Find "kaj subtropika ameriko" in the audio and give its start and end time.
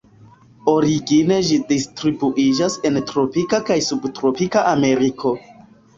3.69-5.37